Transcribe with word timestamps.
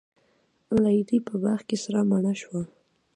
لیلی 0.83 1.19
په 1.27 1.33
باغ 1.43 1.59
کي 1.69 1.77
سره 1.83 1.99
مڼه 2.09 2.33
شوه 2.41 2.61